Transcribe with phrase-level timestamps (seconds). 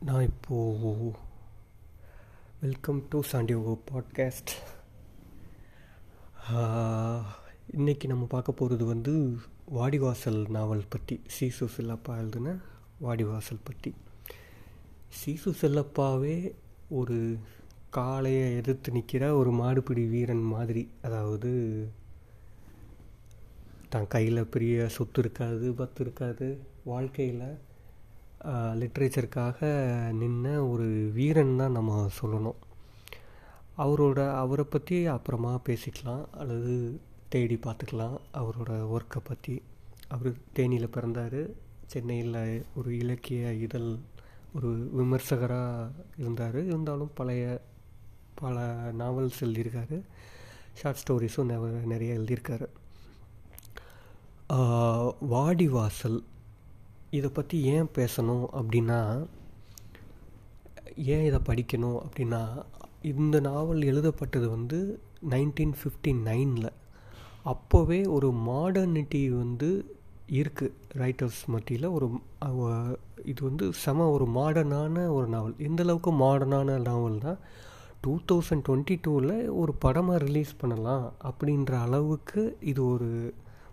[0.00, 1.12] நான் இப்போது
[2.60, 4.52] welcome to San Diego podcast
[7.76, 9.36] இன்றைக்கி நம்ம பார்க்க போகிறது வந்து
[9.74, 12.60] வாடிவாசல் நாவல் பற்றி சீசு செல்லப்பா எழுதுன
[13.00, 13.94] வாடிவாசல் பற்றி
[15.08, 16.54] சீசு செல்லப்பாவே
[16.88, 17.38] ஒரு
[17.92, 20.90] காளையை எதிர்த்து நிற்கிற ஒரு மாடுபிடி வீரன் மாதிரி.
[21.02, 21.88] அதாவது
[23.88, 27.58] தன் கையில் பெரிய சொத்து இருக்காது பத்து இருக்காது வாழ்க்கையில்
[28.80, 29.58] லிட்ரேச்சருக்காக
[30.20, 32.58] நின்ன ஒரு வீரன் தான் நம்ம சொல்லணும்.
[33.84, 36.74] அவரோட அவரை பற்றி அப்புறமா பேசிக்கலாம் அல்லது
[37.34, 39.54] தேடி பார்த்துக்கலாம் அவரோட ஒர்க்கை பற்றி
[40.14, 41.40] அவர் தேனியில் பிறந்தார்.
[41.92, 42.38] சென்னையில்
[42.78, 43.90] ஒரு இலக்கிய இதழ்
[44.56, 46.58] ஒரு விமர்சகராக இருந்தார்.
[46.68, 47.46] இருந்தாலும் பழைய
[48.40, 48.64] பல
[49.00, 49.98] நாவல்ஸ் எழுதியிருக்காரு.
[50.80, 51.52] ஷார்ட் ஸ்டோரிஸும்
[51.92, 52.66] நிறைய எழுதியிருக்காரு.
[55.34, 56.18] வாடிவாசல்
[57.16, 59.00] இதை பற்றி ஏன் பேசணும் அப்படின்னா
[61.06, 62.42] ஏன் இதை படிக்கணும் அப்படின்னா
[63.02, 64.78] இந்த நாவல் எழுதப்பட்டது வந்து
[65.30, 66.70] நைன்டீன் ஃபிஃப்டி நைனில்
[67.44, 69.68] அப்போவே ஒரு மாடர்னிட்டி வந்து
[70.32, 72.06] இருக்குது ரைட்டர்ஸ் மத்தியில் ஒரு
[73.24, 75.54] இது வந்து செம ஒரு மாடர்னான ஒரு நாவல்.
[75.58, 77.38] எந்த அளவுக்கு மாடர்னான தான்
[78.00, 83.10] டூ தௌசண்ட் டுவெண்ட்டி டூவில் ஒரு படமாக ரிலீஸ் பண்ணலாம் அப்படின்ற அளவுக்கு இது ஒரு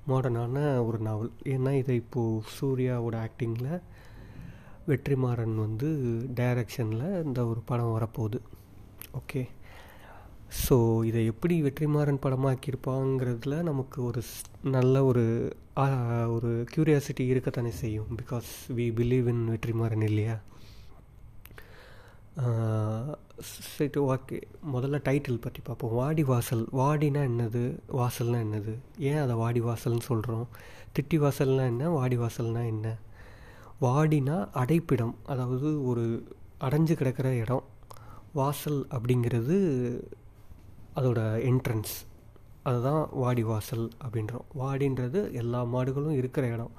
[0.08, 3.82] மாடர்னான ஒரு நாவல் ஏன்னா இதை இப்போது சூர்யாவோட ஆக்டிங்கில்
[4.88, 5.90] வெற்றிமாறன் வந்து
[6.36, 8.40] டைரக்ஷனில் இந்த ஒரு படம் வரப்போகுது.
[9.20, 9.44] ஓகே
[10.70, 14.22] ஸோ இதை எப்படி வெற்றிமாறன் படமாக்கியிருப்பாங்கிறதுல நமக்கு ஒரு
[14.64, 15.24] நல்ல ஒரு
[16.36, 18.10] ஒரு க்யூரியாசிட்டி இருக்கத்தானே செய்யும்.
[18.22, 20.36] Because we believe in Vetrimaaran இல்லையா?
[22.36, 24.42] சரி ஓகே.
[24.74, 25.94] முதல்ல டைட்டில் பற்றி பார்ப்போம்.
[25.94, 26.68] வாடி வாசல்.
[26.74, 27.80] வாடினா என்னது?
[27.92, 28.74] வாசல்னா என்னது?
[29.00, 30.48] ஏன் அதை வாடி வாசல்னு சொல்கிறோம்
[30.96, 31.90] திட்டி வாசல்னா என்ன?
[31.90, 32.98] வாடி வாசல்னா என்ன?
[33.82, 35.16] வாடினா அடைப்பிடம்.
[35.26, 36.06] அதாவது ஒரு
[36.62, 37.64] அடைஞ்சு கிடக்கிற இடம்.
[38.34, 39.58] வாசல் அப்படிங்கிறது
[40.96, 41.94] அதோட என்ட்ரன்ஸ்
[42.64, 44.48] அதுதான் வாடி வாசல் அப்படின்றோம்.
[44.60, 46.72] வாடின்றது எல்லா மாடுகளும் இருக்கிற இடம்.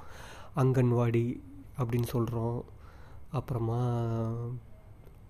[0.56, 1.41] அங்கன்வாடி
[1.78, 2.64] அப்படின்னு சொல்கிறோம்
[3.31, 3.81] அப்புறமா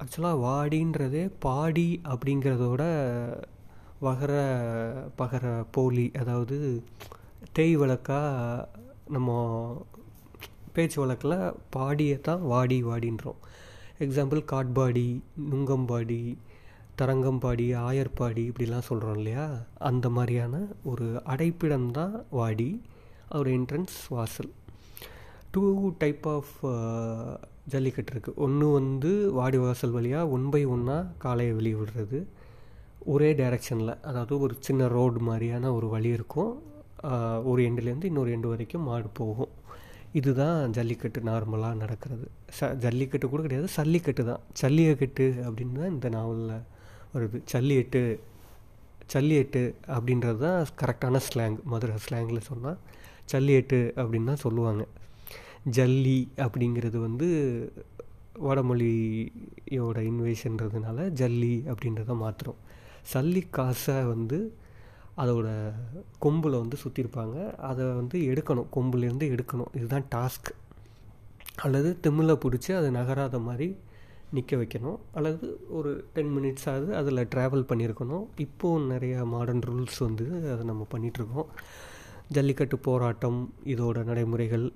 [0.00, 2.82] ஆக்சுவலாக வாடின்றதே பாடி அப்படிங்கிறதோட
[4.00, 4.32] வகர
[5.16, 6.10] பகர போலி.
[6.19, 6.84] அதாவது
[7.53, 8.69] தேய் வழக்காக
[9.09, 9.87] நம்ம
[10.72, 11.37] பேச்சு வழக்கில்
[11.77, 13.41] பாடியை தான் வாடி வாடின்றோம்.
[13.99, 16.37] எக்ஸாம்பிள் காட்பாடி நுங்கம்பாடி
[16.99, 19.47] தரங்கம்பாடி ஆயர்பாடி இப்படிலாம் சொல்கிறோம் இல்லையா?
[19.78, 22.82] அந்த மாதிரியான ஒரு அடைப்பிடம் தான் வாடி
[23.32, 24.53] ஒரு என்ட்ரன்ஸ் வாசல்.
[25.50, 26.55] டூ டைப் ஆஃப்
[27.72, 32.19] ஜல்லிக்கட்டு இருக்குது ஒன்று வந்து வாடி வாசல் வழியாக ஒன் பை ஒன்னாக காளையை வெளியே விடுறது.
[33.12, 36.52] ஒரே டைரக்ஷனில் அதாவது ஒரு சின்ன ரோடு மாதிரியான ஒரு வழி இருக்கும்.
[37.50, 39.52] ஒரு எண்டுலேருந்து இன்னொரு எண்டு வரைக்கும் மாடு போகும்.
[40.19, 42.26] இதுதான் ஜல்லிக்கட்டு நார்மலாக நடக்கிறது.
[42.58, 44.42] ச ஜல்லிக்கட்டு கூட கிடையாது சல்லிக்கட்டு தான்.
[44.62, 46.56] சல்லியக்கட்டு அப்படின்னு தான் இந்த நாவலில்
[47.14, 47.38] வருது.
[47.52, 48.02] சல்லியட்டு
[49.12, 49.62] சல்லியட்டு
[49.94, 52.78] அப்படின்றது தான் கரெக்டான ஸ்லாங் மதுரை ஸ்லாங்கில் சொன்னால்
[53.32, 54.84] சல்லியட்டு அப்படின்னு தான் சொல்லுவாங்க.
[55.70, 57.28] ஜல்லி அப்படிங்கிறது வந்து
[58.41, 62.60] வடமொழியோட இன்வேஷன்றதுனால ஜல்லி அப்படின்றத மாற்றுறோம்
[63.12, 64.52] சல்லி காசை வந்து
[65.16, 65.72] அதோட
[66.19, 68.66] கொம்பில் வந்து சுற்றிருப்பாங்க அதை வந்து எடுக்கணும்.
[68.76, 69.76] கொம்புலேருந்து எடுக்கணும்.
[69.76, 70.50] இதுதான் டாஸ்க்
[71.56, 73.76] அல்லது திம்மில் பிடிச்சி அதை நகராத மாதிரி
[74.32, 74.98] நிற்க வைக்கணும்.
[75.12, 81.46] அல்லது ஒரு டென் மினிட்ஸாவது அதில் ட்ராவல் பண்ணியிருக்கணும் இப்போது நிறையா மாடர்ன் ரூல்ஸ் வந்து அதை நம்ம பண்ணிகிட்ருக்கோம்
[82.28, 84.72] ஜல்லிக்கட்டு போராட்டம் இதோட நடைமுறைகள்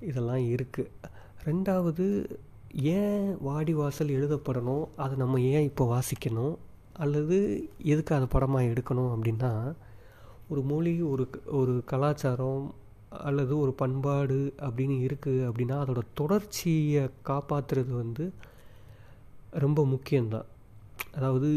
[0.00, 0.90] இதெல்லாம் இருக்குது
[1.44, 2.36] ரெண்டாவது
[2.72, 4.88] ஏன் வாடி வாசல் எழுதப்படணும்?
[4.96, 6.56] அதை நம்ம ஏன் இப்போ வாசிக்கணும்?
[6.92, 9.74] அல்லது எதுக்கு அதை படமாக எடுக்கணும் அப்படின்னா
[10.48, 12.74] ஒரு மொழி ஒரு ஒரு கலாச்சாரம்
[13.10, 18.32] அல்லது ஒரு பண்பாடு அப்படின்னு இருக்குது அப்படின்னா அதோட தொடர்ச்சியை காப்பாற்றுறது வந்து
[19.50, 20.44] ரொம்ப முக்கியம்தான்.
[21.14, 21.50] அதாவது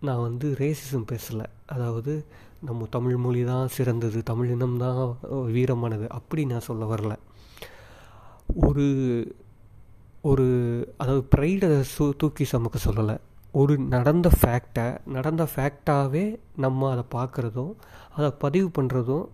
[0.00, 1.44] நான் வந்து ரேசிசம் பேசலை.
[1.66, 2.24] அதாவது
[2.66, 4.98] நம்ம தமிழ் மொழி தான் சிறந்தது தமிழ் இனம் தான்
[5.56, 7.12] வீரமானது அப்படி நான் சொல்ல வரல.
[8.68, 8.86] ஒரு
[10.30, 10.46] ஒரு
[10.96, 13.16] அதாவது ப்ரைடை சு தூக்கி சமக்க சொல்லலை.
[13.60, 16.24] ஒரு நடந்த ஃபேக்டை நடந்த ஃபேக்டாகவே
[16.64, 17.72] நம்ம அதை பார்க்குறதும்
[18.16, 19.24] அதை பதிவு பண்ணுறதும்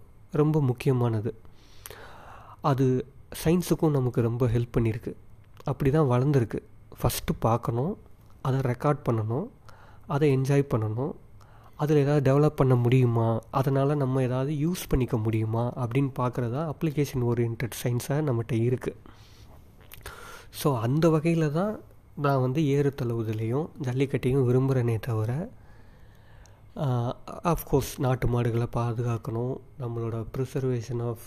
[0.41, 1.33] ரொம்ப முக்கியமானது.
[2.71, 2.87] அது
[3.45, 5.15] சயின்ஸுக்கும் நமக்கு ரொம்ப ஹெல்ப் பண்ணியிருக்கு
[5.71, 6.61] அப்படி தான் வளர்ந்துருக்கு.
[7.01, 7.93] ஃபஸ்ட்டு பார்க்கணும்
[8.49, 9.47] அதை ரெக்கார்ட் பண்ணணும்
[10.15, 11.13] அதை என்ஜாய் பண்ணணும்
[11.83, 13.29] அதில் ஏதாவது டெவலப் பண்ண முடியுமா?
[13.59, 15.65] அதனால் நம்ம ஏதாவது யூஸ் பண்ணிக்க முடியுமா?
[15.83, 19.01] அப்படின்னு பார்க்குறதா அப்ளிகேஷன் ஓரியன்ட் சயின்ஸாக நம்மகிட்ட இருக்குது
[20.61, 21.75] ஸோ அந்த வகையில் தான்
[22.25, 25.33] நான் வந்து ஏறு தழுவுதலையும் ஜல்லிக்கட்டையும் விரும்புகிறேனே தவிர
[27.53, 29.55] ஆஃப்கோர்ஸ் நாட்டு மாடுகளை பாதுகாக்கணும்.
[29.83, 31.27] நம்மளோட ப்ரிசர்வேஷன் ஆஃப்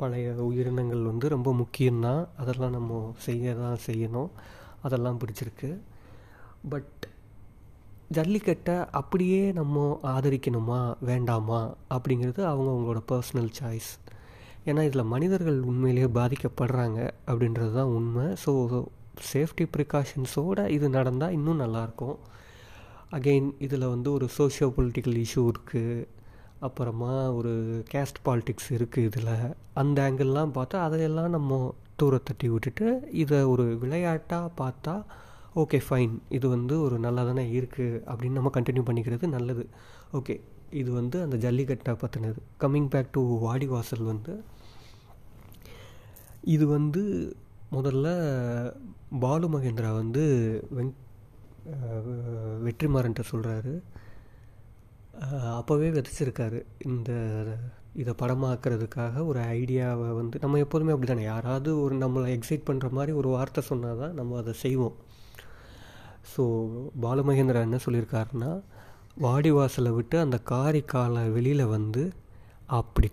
[0.00, 2.22] பழைய உயிரினங்கள் வந்து ரொம்ப முக்கியம்தான்.
[2.42, 4.30] அதெல்லாம் நம்ம செய்ய தான் செய்யணும்.
[4.86, 5.70] அதெல்லாம் பிடிச்சிருக்கு.
[6.72, 7.04] பட்
[8.16, 11.60] ஜல்லிக்கட்டை அப்படியே நம்ம ஆதரிக்கணுமா வேண்டாமா?
[11.94, 13.90] அப்படிங்கிறது அவங்க அவங்களோட பர்சனல் சாய்ஸ்
[14.66, 18.26] ஏன்னா இதில் மனிதர்கள் உண்மையிலேயே பாதிக்கப்படுறாங்க அப்படின்றது தான் உண்மை.
[18.44, 18.52] ஸோ
[19.32, 22.18] சேஃப்டி ப்ரிகாஷன்ஸோடு இது நடந்தால் இன்னும் நல்லாயிருக்கும்.
[23.16, 26.06] அகெயின் இதில் வந்து ஒரு சோஷியோ பொலிட்டிக்கல் இஷ்யூ இருக்குது
[26.60, 29.34] அப்புறமா ஒரு கேஸ்ட் பாலிட்டிக்ஸ் இருக்குது இதில்.
[29.80, 32.88] அந்த ஆங்கிள்லாம் பார்த்தா அதையெல்லாம் நம்ம தூர தட்டி விட்டுட்டு
[33.22, 34.94] இதை ஒரு விளையாட்டாக பார்த்தா
[35.62, 39.64] ஓகே ஃபைன் இது வந்து ஒரு நல்லா தானே இருக்குது அப்படின்னு நம்ம கண்டினியூ பண்ணிக்கிறது நல்லது.
[40.18, 40.34] ஓகே
[40.80, 44.32] இது வந்து அந்த ஜல்லிக்கட்டை பற்றினது கம்மிங் பேக் டு வாடிவாசல் வந்து
[46.54, 47.02] இது வந்து
[47.76, 48.06] முதல்ல
[49.24, 50.22] பாலு மகேந்திரா வந்து
[50.76, 50.94] வெங்
[52.66, 53.72] வெற்றிமாறன்ட்ட சொல்கிறாரு
[55.58, 56.58] அப்போவே விதைச்சிருக்காரு.
[56.90, 57.10] இந்த
[58.02, 63.12] இதை படமாக்குறதுக்காக ஒரு ஐடியாவை வந்து நம்ம எப்போதுமே அப்படி தானே யாராவது ஒரு நம்மளை எக்ஸைட் பண்ணுற மாதிரி
[63.20, 64.96] ஒரு வார்த்தை சொன்னால் தான் நம்ம அதை செய்வோம்.
[66.32, 66.44] ஸோ
[67.02, 68.50] பாலமகேந்திரா என்ன சொல்லியிருக்காருன்னா
[69.24, 72.02] வாடி வாசலை விட்டு அந்த காரி காலை வெளியில் வந்து
[72.78, 73.08] அப்படி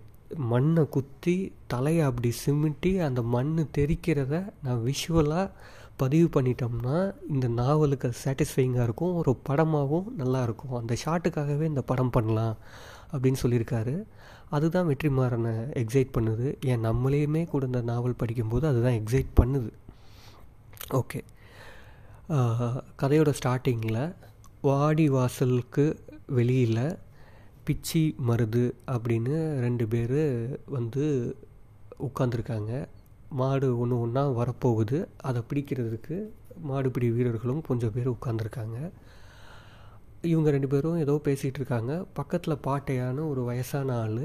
[0.50, 1.34] மண்ணை குத்தி
[1.66, 5.52] தலையை அப்படி சிமிட்டி அந்த மண் தெரிக்கிறத நான் விஷுவலாக
[5.96, 6.96] பதிவு பண்ணிட்டோம்னா
[7.28, 12.56] இந்த நாவலுக்கு சாட்டிஸ்ஃபைங்காக இருக்கும் ஒரு படமாகவும் நல்லாயிருக்கும் அந்த ஷாட்டுக்காகவே இந்த படம் பண்ணலாம்
[13.12, 13.94] அப்படின்னு சொல்லியிருக்காரு
[14.56, 16.48] அதுதான் வெற்றிமாறனை எக்ஸைட் பண்ணுது.
[16.64, 19.70] ஏன் நம்மளையுமே கூட இந்த நாவல் படிக்கும்போது அதுதான் எக்ஸைட் பண்ணுது.
[20.90, 21.20] ஓகே
[22.28, 24.14] கதையோட ஸ்டார்டிங்கில்
[24.60, 25.84] வாடி வாசலுக்கு
[26.26, 26.96] வெளியில்
[27.66, 30.22] பிச்சி மருது அப்படின்னு ரெண்டு பேர்
[30.66, 31.04] வந்து
[32.08, 32.72] உட்காந்துருக்காங்க
[33.28, 34.98] மாடு ஒன்று ஒன்றா வரப்போகுது.
[35.20, 36.16] அதை பிடிக்கிறதுக்கு
[36.68, 38.90] மாடுபிடி வீரர்களும் கொஞ்சம் பேர் உட்காந்துருக்காங்க
[40.22, 42.04] இவங்க ரெண்டு பேரும் ஏதோ பேசிகிட்டு இருக்காங்க.
[42.12, 44.24] பக்கத்தில் பாட்டையான ஒரு வயசான ஆள்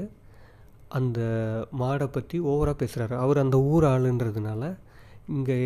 [0.88, 1.20] அந்த
[1.78, 4.76] மாடை பற்றி ஓவராக பேசுகிறாரு அவர் அந்த ஊர் ஆளுன்றதுனால
[5.34, 5.56] இங்கே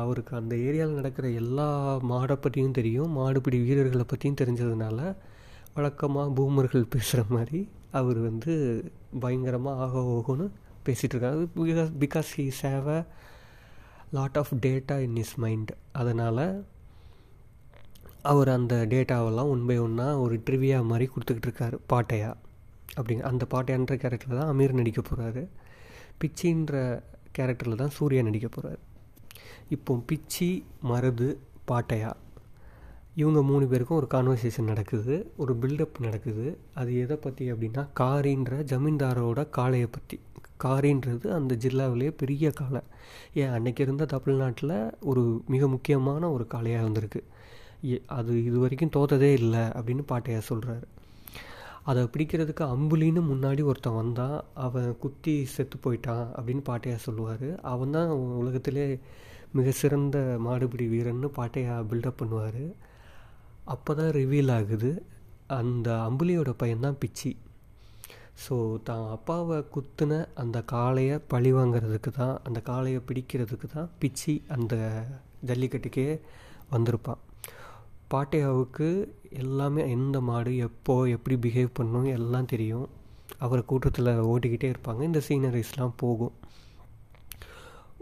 [0.00, 1.68] அவருக்கு அந்த ஏரியாவில் நடக்கிற எல்லா
[2.10, 3.10] மாடை பற்றியும் தெரியும்.
[3.18, 4.98] மாடுபிடி வீரர்களை பற்றியும் தெரிஞ்சதுனால
[5.76, 7.60] வழக்கமாக பூமர்கள் பேசுகிற மாதிரி
[8.00, 8.52] அவர் வந்து
[9.22, 10.46] பயங்கரமாக ஆக ஓகோன்னு
[10.86, 11.42] பேசிகிட்டு இருக்காரு.
[11.60, 13.00] Because because he save a
[14.16, 16.44] lot of data in his mind அதனால்
[18.30, 22.30] அவர் அந்த டேட்டாவெல்லாம் ஒன் பை ஒன்னாக ஒரு ட்ரிவியா மாதிரி கொடுத்துக்கிட்டு இருக்காரு பாட்டையா.
[22.96, 25.42] அப்படிங்க அந்த பாட்டையான்ற கேரக்டரில் தான் அமீர் நடிக்க போகிறாரு
[26.22, 26.74] பிச்சின்ற
[27.36, 28.80] கேரக்டரில் தான் சூர்யா நடிக்க போகிறாரு
[29.76, 30.50] இப்போ பிச்சி
[30.90, 31.28] மருது
[31.70, 32.12] பாட்டையா.
[33.20, 36.46] இவங்க மூணு பேருக்கும் ஒரு கான்வர்சேஷன் நடக்குது ஒரு பில்டப் நடக்குது.
[36.80, 40.18] அது எதை பற்றி அப்படின்னா காரின்ற ஜமீன்தாரோட காளையை பற்றி
[40.64, 42.82] காரின்றது அந்த ஜில்லாவிலேயே பெரிய காளை.
[43.40, 44.74] ஏன் அன்னைக்கு இருந்த தமிழ்நாட்டில்
[45.10, 45.24] ஒரு
[45.54, 47.22] மிக முக்கியமான ஒரு காளையாக வந்திருக்கு
[48.16, 50.86] அது இது வரைக்கும் தோத்ததே இல்லை அப்படின்னு பாட்டையா சொல்கிறாரு
[51.90, 54.36] அதை பிடிக்கிறதுக்கு அம்புலின்னு முன்னாடி ஒருத்தன் வந்தான்.
[54.66, 57.48] அவன் குத்தி செத்து போயிட்டான் அப்படின்னு பாட்டையா சொல்லுவார்.
[57.72, 58.10] அவன் தான்
[58.40, 58.84] உலகத்திலே
[59.56, 62.64] மிக சிறந்த மாடுபிடி வீரன்னு பாட்டையா பில்டப் பண்ணுவார்.
[63.74, 64.90] அப்போ தான் ரிவீல் ஆகுது.
[65.60, 67.30] அந்த அம்புலியோட பையன்தான் பிச்சி.
[68.44, 68.54] ஸோ
[68.88, 70.12] தான் அப்பாவை குத்துன
[70.42, 74.74] அந்த காளையை பழி வாங்கிறதுக்கு தான் அந்த காளையை பிடிக்கிறதுக்கு தான் பிச்சி அந்த
[75.48, 76.06] ஜல்லிக்கட்டுக்கே
[76.74, 77.20] வந்திருப்பான்.
[78.12, 78.88] பாட்டையாவுக்கு
[79.42, 82.88] எல்லாமே எந்த மாடு எப்போ எப்படி பிஹேவ் பண்ணும் எல்லாம் தெரியும்.
[83.44, 85.02] அவரை கூட்டத்தில் ஓட்டிக்கிட்டே இருப்பாங்க.
[85.10, 86.34] இந்த சீனரிஸ்லாம் போகும்.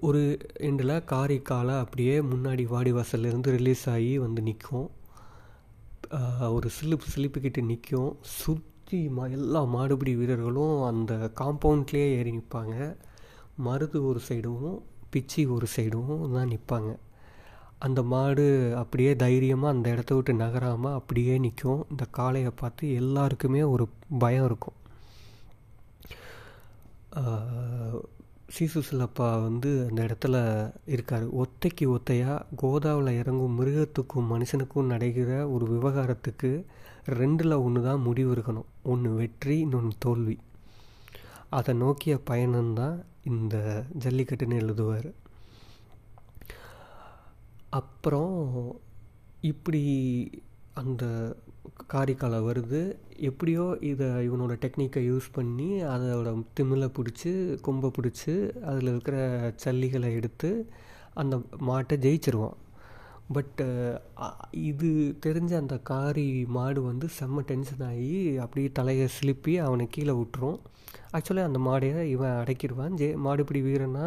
[0.02, 0.20] ஒரு
[0.60, 4.88] எண்டில் காலை அப்படியே முன்னாடி வாடி வாசல்லேருந்து ரிலீஸ் ஆகி வந்து நிற்கும்
[6.50, 12.76] ஒரு சிலிப்பு சிலிப்புக்கிட்டு நிற்கும் சுற்றி மா எல்லா மாடுபிடி வீரர்களும் அந்த காம்பவுண்ட்லேயே ஏறி நிற்பாங்க
[13.58, 14.64] மருது ஒரு சைடும்
[15.12, 16.90] பிச்சி ஒரு சைடும் தான் நிற்பாங்க
[17.78, 23.84] அந்த மாடு அப்படியே தைரியமாக அந்த இடத்த விட்டு நகராமல் அப்படியே நிற்கும் இந்த காளையை பார்த்து எல்லாருக்குமே ஒரு
[24.18, 24.76] பயம் இருக்கும்.
[28.58, 30.36] சீசுசிலப்பா வந்து அந்த இடத்துல
[30.86, 31.26] இருக்கார்.
[31.34, 36.64] ஒத்தைக்கு ஒத்தையாக கோதாவில் இறங்கும் மிருகத்துக்கும் மனுஷனுக்கும் நடைகிற ஒரு விவகாரத்துக்கு
[37.06, 40.38] ரெண்டில் ஒன்று தான் முடிவு இருக்கணும் ஒன்று வெற்றி இன்னொன்று தோல்வி.
[41.48, 45.10] அதை நோக்கிய பயணம்தான் இந்த ஜல்லிக்கட்டுன்னு எழுதுவார்.
[47.70, 48.80] அப்புறம்
[49.40, 49.82] இப்படி
[50.74, 51.04] அந்த
[51.92, 52.80] காரிக்காலை வருது.
[53.28, 57.32] எப்படியோ இதை இவனோட டெக்னிக்கை யூஸ் பண்ணி அதோட திமிலை பிடிச்சி
[57.66, 58.34] கொம்பை பிடிச்சி
[58.70, 59.16] அதில் இருக்கிற
[59.64, 60.50] சல்லிகளை எடுத்து
[61.22, 61.36] அந்த
[61.68, 62.58] மாட்டை ஜெயிச்சிருவான்.
[63.34, 63.66] பட்டு
[64.68, 64.88] இது
[65.26, 70.58] தெரிஞ்ச அந்த காரி மாடு வந்து செம்ம டென்ஷன் ஆகி அப்படியே தலையை சிலிப்பி அவனை கீழே விட்டுரும்.
[71.16, 72.96] ஆக்சுவலாக அந்த மாடையை இவன் அடக்கிடுவான்.
[73.00, 74.06] ஜெ மாடுபிடி வீரனா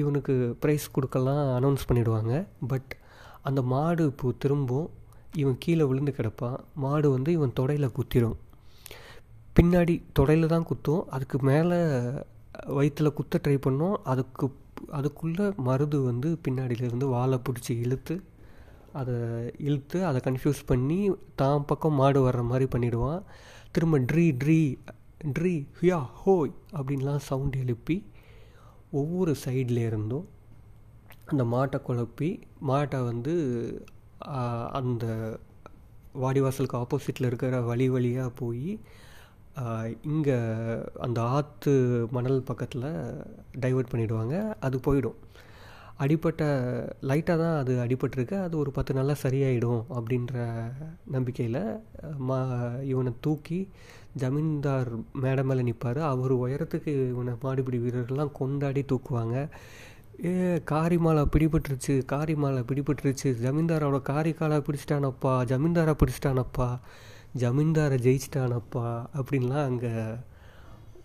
[0.00, 2.34] இவனுக்கு ப்ரைஸ் கொடுக்கலாம் அனௌன்ஸ் பண்ணிவிடுவாங்க
[2.72, 2.92] பட்
[3.48, 4.90] அந்த மாடு இப்போ திரும்பும்.
[5.40, 8.38] இவன் கீழே விழுந்து கிடப்பான் மாடு வந்து இவன் தொடையில் குத்திடும்
[9.56, 11.02] பின்னாடி தொடையில் தான் குத்தும்.
[11.06, 11.78] அதுக்கு மேலே
[12.66, 13.96] வயிற்றில் குத்த ட்ரை பண்ணோம்.
[14.02, 14.46] அதுக்கு
[14.98, 18.14] அதுக்குள்ளே மருது வந்து பின்னாடியிலேருந்து வாழை பிடிச்சி இழுத்து
[18.92, 19.14] அதை
[19.58, 20.98] இழுத்து அதை கன்ஃபியூஸ் பண்ணி
[21.34, 23.22] தான் பக்கம் மாடு வர்ற மாதிரி பண்ணிவிடுவான்
[23.72, 24.58] திரும்ப ட்ரீ ட்ரீ
[25.32, 27.96] ட்ரீ ஹியா ஹோய் அப்படின்லாம் சவுண்ட் எழுப்பி
[28.90, 30.26] ஒவ்வொரு சைட்லேருந்தும்
[31.26, 32.30] அந்த மாட்டை குழப்பி
[32.68, 33.34] மாட்டை வந்து
[34.80, 35.04] அந்த
[36.22, 38.68] வாடிவாசலுக்கு ஆப்போசிட்டில் இருக்கிற வழி வழியாக போய்
[40.12, 40.36] இங்கே
[41.06, 41.72] அந்த ஆற்று
[42.16, 42.88] மணல் பக்கத்தில்
[43.64, 44.36] டைவெர்ட் பண்ணிவிடுவாங்க
[44.66, 45.18] அது போயிடும்.
[46.02, 46.42] அடிப்பட்ட
[47.08, 48.36] லைட்டாக தான் அது அடிபட்டிருக்கு.
[48.46, 50.34] அது ஒரு பத்து நாளாக சரியாயிடும் அப்படின்ற
[51.14, 51.60] நம்பிக்கையில்
[52.28, 52.38] மா
[52.92, 53.60] இவனை தூக்கி
[54.22, 54.90] ஜமீன்தார்
[55.24, 59.36] மேடை மேலே நிற்பார் அவர் உயரத்துக்கு இவனை மாடுபிடி வீரர்கள்லாம் கொண்டாடி தூக்குவாங்க.
[60.24, 63.28] ஏ காரி மாலை பிடிபட்டுருச்சு காரி மாலை பிடிபட்டுருச்சு.
[63.44, 66.80] ஜமீன்தாரோட காரி காலை பிடிச்சிட்டானப்பா ஜமீன்தாரை பிடிச்சிட்டானப்பா
[67.38, 69.92] ஜமீன்தாரை ஜெயிச்சிட்டானப்பா அப்படின்லாம் அங்கே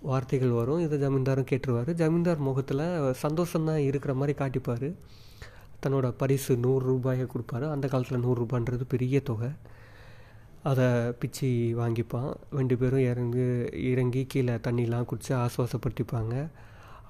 [0.02, 0.80] வார்த்தைகள் வரும்.
[0.80, 1.92] இதை ஜமீன்தாரும் கேட்டுருவார்.
[1.94, 2.86] ஜமீன்தார் முகத்தில்
[3.24, 4.94] சந்தோஷம்தான் இருக்கிற மாதிரி காட்டிப்பார்.
[5.86, 7.72] தன்னோட பரிசு நூறு ரூபாயை கொடுப்பாரு.
[7.72, 9.50] அந்த காலத்தில் நூறுரூபான்றது பெரிய தொகை.
[10.64, 10.86] அதை
[11.20, 11.48] பிச்சு
[11.82, 12.34] வாங்கிப்பான்.
[12.52, 13.46] ரெண்டு பேரும் இறங்கி
[13.90, 16.48] இறங்கி கீழே தண்ணிலாம் குடித்து ஆசுவாசப்படுத்திப்பாங்க.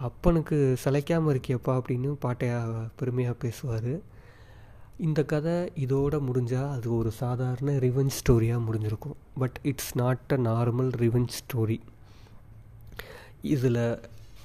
[0.05, 3.93] அப்பனுக்கு சிலைக்காமல் இருக்கியப்பா அப்படின்னு பாட்டையாக பெருமையாக பேசுவார்.
[4.97, 9.17] இந்த கதை இதோடு முடிஞ்சால் அது ஒரு சாதாரண ரிவெஞ்ச் ஸ்டோரியாக முடிஞ்சிருக்கும்.
[9.37, 11.79] But it's not a normal revenge story
[13.53, 13.81] இதில்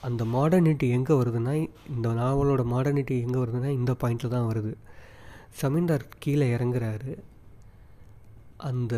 [0.01, 4.73] அந்த மாடர்னிட்டி எங்கே வருதுன்னா இந்த நாவலோட மாடர்னிட்டி எங்கே வருதுன்னா இந்த பாயிண்டில் தான் வருது.
[5.63, 7.13] சமீந்தார் கீழே இறங்குறாரு.
[8.59, 8.95] அந்த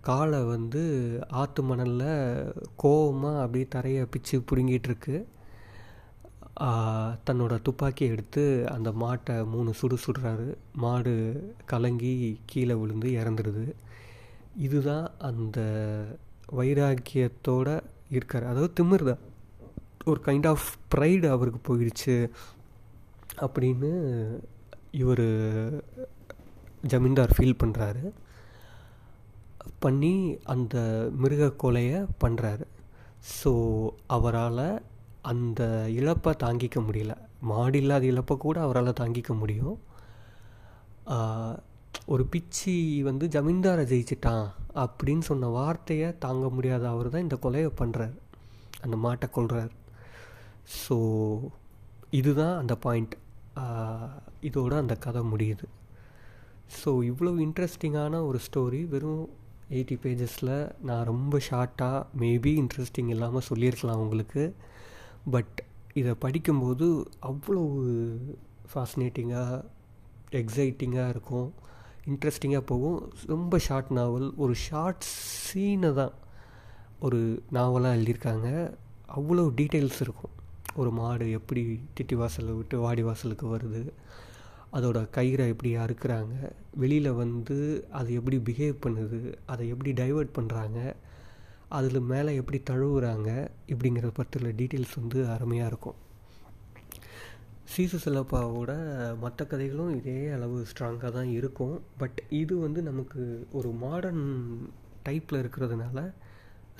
[0.00, 0.82] காலை வந்து
[1.28, 5.26] ஆற்று மணலில் கோவமாக அப்படியே தரையை பிச்சு பிடுங்கிட்டுருக்கு
[7.26, 10.54] தன்னோட துப்பாக்கியை எடுத்து அந்த மாட்டை மூணு சுடு சுடுறாரு.
[10.76, 11.14] மாடு
[11.66, 13.74] கலங்கி கீழே விழுந்து இறந்துடுது
[14.56, 15.58] இதுதான் அந்த
[16.56, 17.74] வைராக்கியத்தோடு
[18.08, 18.44] இருக்கார்.
[18.44, 19.22] அதாவது திமிர் தான்.
[20.04, 22.30] ஒரு கைண்ட் ஆஃப் ப்ரைடு அவருக்கு போயிடுச்சு
[23.44, 23.90] அப்படின்னு
[24.90, 25.26] இவர்
[26.86, 28.12] ஜமீன்தார் ஃபீல் பண்ணுறாரு
[29.78, 30.76] பண்ணி அந்த
[31.22, 32.64] மிருக கொலையை பண்ணுறாரு
[33.38, 33.52] ஸோ
[34.06, 34.66] அவரால்
[35.30, 35.62] அந்த
[35.98, 37.14] இழப்பை தாங்கிக்க முடியல.
[37.50, 39.76] மாடு இல்லாத இழப்பை கூட அவரால் தாங்கிக்க முடியும்.
[42.12, 42.74] ஒரு பிச்சி
[43.08, 44.46] வந்து ஜமீன்தாரை ஜெயிச்சிட்டான்
[44.82, 48.16] அப்படின்னு சொன்ன வார்த்தையை தாங்க முடியாத அவர் தான் இந்த கொலையை பண்ணுறார்
[48.84, 49.74] அந்த மாட்டை கொள்கிறார்
[50.80, 50.96] ஸோ
[52.20, 53.14] இதுதான் அந்த பாயிண்ட்.
[54.48, 55.66] இதோட அந்த கதை முடியுது.
[56.78, 58.80] ஸோ இவ்வளோ இன்ட்ரெஸ்டிங்கான ஒரு ஸ்டோரி.
[58.92, 59.24] வெறும்
[59.76, 60.54] எயிட்டி பேஜஸில்
[60.88, 64.44] நான் ரொம்ப ஷார்ட்டாக மேபி இன்ட்ரெஸ்டிங் இல்லாமல் சொல்லியிருக்கலாம் உங்களுக்கு.
[65.30, 65.64] பட்
[65.94, 67.62] இதை படிக்கும்போது அவ்வளோ
[68.74, 69.64] ஃபாசினேட்டிங்காக
[70.30, 71.52] எக்ஸைட்டிங்காக இருக்கும்.
[72.06, 73.12] இன்ட்ரெஸ்டிங்காக போகும்.
[73.26, 75.04] ரொம்ப ஷார்ட் நாவல் ஒரு ஷார்ட்
[75.46, 76.12] சீனை தான்
[77.00, 78.74] ஒரு நாவலாக எழுதியிருக்காங்க.
[79.16, 80.32] அவ்வளோ டீட்டெயில்ஸ் இருக்கும்.
[80.74, 83.82] ஒரு மாடு எப்படி திட்டி வாசலை விட்டு வாடி வாசலுக்கு வருது.
[84.72, 86.52] அதோட கயிறை எப்படி அறுக்கிறாங்க.
[86.76, 89.34] வெளியில் வந்து அது எப்படி பிஹேவ் பண்ணுது.
[89.46, 90.94] அதை எப்படி டைவெர்ட் பண்ணுறாங்க
[91.76, 93.30] அதில் மேலே எப்படி தழுவுறாங்க
[93.72, 95.98] இப்படிங்கிற பற்றின டீட்டெயில்ஸ் வந்து அருமையாக இருக்கும்.
[97.72, 98.72] சீசு சிலப்பாவோட
[99.22, 101.76] மற்ற கதைகளும் இதே அளவு ஸ்ட்ராங்காக தான் இருக்கும்.
[102.00, 103.22] பட் இது வந்து நமக்கு
[103.58, 104.26] ஒரு மாடர்ன்
[105.08, 106.04] டைப்பில் இருக்கிறதுனால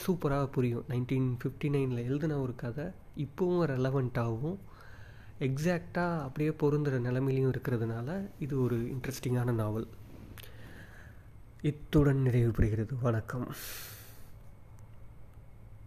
[0.04, 0.84] சூப்பராக புரியும்.
[0.92, 2.86] நைன்டீன் ஃபிஃப்டி நைனில் எழுதின ஒரு கதை
[3.24, 4.58] இப்போவும் ரெலவெண்ட்டாகவும்
[5.48, 8.08] எக்ஸாக்டாக அப்படியே பொருந்துகிற நிலைமையிலையும் இருக்கிறதுனால
[8.46, 9.88] இது ஒரு இன்ட்ரெஸ்டிங்கான நாவல்
[11.70, 13.48] இத்துடன் நிறைவு பெறுகிறது வணக்கம்.